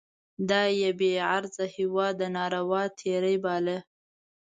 [0.49, 3.77] دا یې پر بې غرضه هیواد ناروا تېری باله.